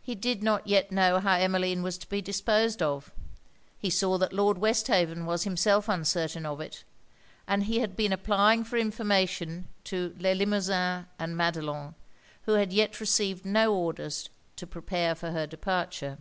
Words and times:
He 0.00 0.14
did 0.14 0.44
not 0.44 0.64
yet 0.64 0.92
know 0.92 1.18
how 1.18 1.34
Emmeline 1.36 1.82
was 1.82 1.98
to 1.98 2.08
be 2.08 2.22
disposed 2.22 2.80
of: 2.80 3.10
he 3.76 3.90
saw 3.90 4.16
that 4.18 4.32
Lord 4.32 4.58
Westhaven 4.58 5.26
was 5.26 5.42
himself 5.42 5.88
uncertain 5.88 6.46
of 6.46 6.60
it; 6.60 6.84
and 7.48 7.64
he 7.64 7.80
had 7.80 7.96
been 7.96 8.12
applying 8.12 8.62
for 8.62 8.76
information 8.76 9.66
to 9.86 10.14
Le 10.20 10.36
Limosin 10.36 11.08
and 11.18 11.36
Madelon, 11.36 11.96
who 12.42 12.52
had 12.52 12.72
yet 12.72 13.00
received 13.00 13.44
no 13.44 13.74
orders 13.74 14.28
to 14.54 14.68
prepare 14.68 15.16
for 15.16 15.32
her 15.32 15.48
departure. 15.48 16.18